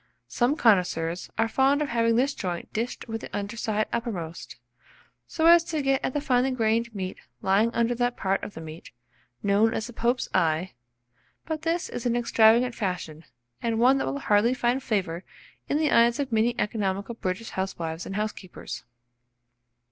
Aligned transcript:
Some 0.27 0.55
connoisseurs 0.55 1.29
are 1.37 1.47
fond 1.47 1.79
of 1.79 1.89
having 1.89 2.15
this 2.15 2.33
joint 2.33 2.73
dished 2.73 3.07
with 3.07 3.21
the 3.21 3.37
under 3.37 3.55
side 3.55 3.85
uppermost, 3.93 4.55
so 5.27 5.45
as 5.45 5.63
to 5.65 5.83
get 5.83 6.03
at 6.03 6.13
the 6.13 6.19
finely 6.19 6.49
grained 6.49 6.95
meat 6.95 7.19
lying 7.43 7.69
under 7.75 7.93
that 7.93 8.17
part 8.17 8.43
of 8.43 8.55
the 8.55 8.61
meat, 8.61 8.89
known 9.43 9.75
as 9.75 9.85
the 9.85 9.93
Pope's 9.93 10.27
eye; 10.33 10.71
but 11.45 11.61
this 11.61 11.87
is 11.87 12.07
an 12.07 12.15
extravagant 12.15 12.73
fashion, 12.73 13.25
and 13.61 13.77
one 13.77 13.99
that 13.99 14.07
will 14.07 14.17
hardly 14.17 14.55
find 14.55 14.81
favour 14.81 15.23
in 15.69 15.77
the 15.77 15.91
eyes 15.91 16.19
of 16.19 16.31
many 16.31 16.55
economical 16.59 17.13
British 17.13 17.51
housewives 17.51 18.03
and 18.07 18.15
housekeepers. 18.15 18.83